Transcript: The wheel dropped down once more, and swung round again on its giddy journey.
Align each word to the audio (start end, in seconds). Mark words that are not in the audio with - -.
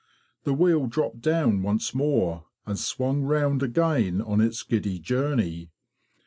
The 0.45 0.55
wheel 0.55 0.87
dropped 0.87 1.21
down 1.21 1.61
once 1.61 1.93
more, 1.93 2.45
and 2.65 2.79
swung 2.79 3.21
round 3.21 3.61
again 3.61 4.19
on 4.19 4.41
its 4.41 4.63
giddy 4.63 4.97
journey. 4.97 5.69